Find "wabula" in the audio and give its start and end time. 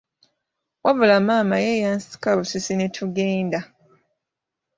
0.83-1.17